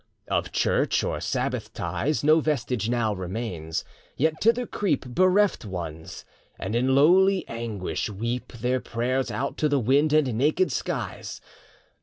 [0.29, 3.85] Of church, or sabbath ties, 5 No vestige now remains;
[4.17, 6.25] yet thither creep Bereft Ones,
[6.57, 11.39] and in lowly anguish weep Their prayers out to the wind and naked skies.